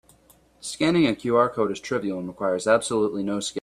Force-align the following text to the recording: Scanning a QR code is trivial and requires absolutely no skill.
Scanning 0.61 1.05
a 1.05 1.11
QR 1.11 1.53
code 1.53 1.71
is 1.71 1.79
trivial 1.79 2.17
and 2.17 2.27
requires 2.27 2.65
absolutely 2.65 3.21
no 3.21 3.39
skill. 3.39 3.59